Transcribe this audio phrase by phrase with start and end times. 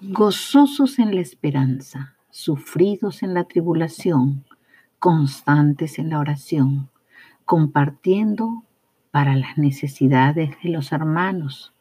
[0.00, 4.44] gozosos en la esperanza, sufridos en la tribulación,
[5.00, 6.88] constantes en la oración,
[7.44, 8.62] compartiendo
[9.10, 11.72] para las necesidades de los hermanos,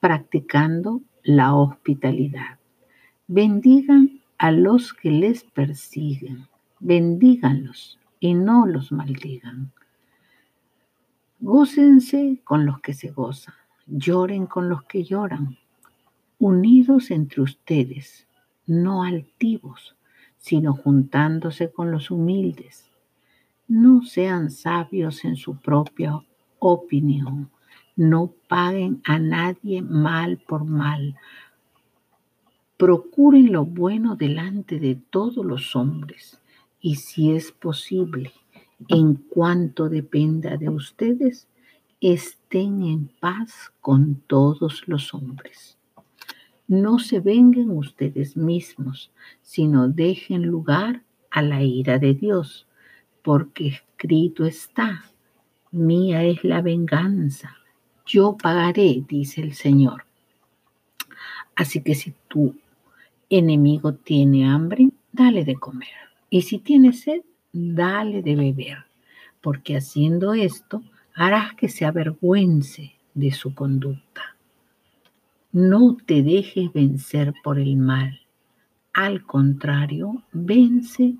[0.00, 2.58] practicando la hospitalidad.
[3.26, 6.46] Bendigan a los que les persiguen,
[6.80, 9.72] bendíganlos y no los maldigan.
[11.40, 13.54] Gócense con los que se gozan,
[13.86, 15.58] lloren con los que lloran,
[16.38, 18.26] unidos entre ustedes,
[18.66, 19.96] no altivos,
[20.36, 22.90] sino juntándose con los humildes.
[23.66, 26.20] No sean sabios en su propia
[26.58, 27.50] opinión.
[27.96, 31.16] No paguen a nadie mal por mal.
[32.76, 36.40] Procuren lo bueno delante de todos los hombres
[36.80, 38.32] y si es posible,
[38.86, 41.48] en cuanto dependa de ustedes,
[42.00, 45.77] estén en paz con todos los hombres.
[46.68, 49.10] No se vengan ustedes mismos,
[49.42, 52.66] sino dejen lugar a la ira de Dios,
[53.22, 55.04] porque escrito está,
[55.70, 57.56] mía es la venganza,
[58.04, 60.04] yo pagaré, dice el Señor.
[61.56, 62.54] Así que si tu
[63.28, 65.88] enemigo tiene hambre, dale de comer.
[66.30, 68.84] Y si tiene sed, dale de beber,
[69.40, 70.82] porque haciendo esto
[71.14, 74.37] harás que se avergüence de su conducta.
[75.52, 78.20] No te dejes vencer por el mal.
[78.92, 81.16] Al contrario, vence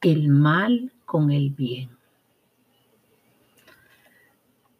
[0.00, 1.90] el mal con el bien.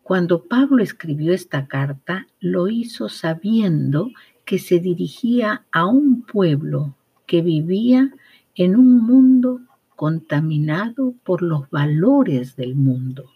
[0.02, 4.10] Cuando Pablo escribió esta carta, lo hizo sabiendo
[4.44, 6.96] que se dirigía a un pueblo
[7.26, 8.12] que vivía
[8.56, 9.60] en un mundo
[9.94, 13.30] contaminado por los valores del mundo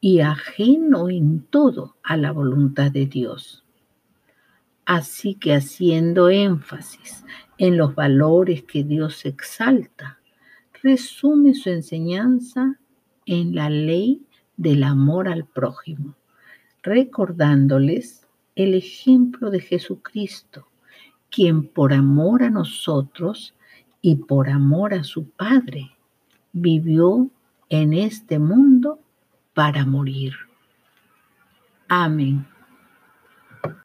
[0.00, 3.63] y ajeno en todo a la voluntad de Dios.
[4.86, 7.24] Así que haciendo énfasis
[7.58, 10.18] en los valores que Dios exalta,
[10.82, 12.78] resume su enseñanza
[13.24, 14.22] en la ley
[14.56, 16.14] del amor al prójimo,
[16.82, 20.68] recordándoles el ejemplo de Jesucristo,
[21.30, 23.54] quien por amor a nosotros
[24.02, 25.90] y por amor a su Padre
[26.52, 27.30] vivió
[27.70, 29.00] en este mundo
[29.54, 30.34] para morir.
[31.88, 32.46] Amén.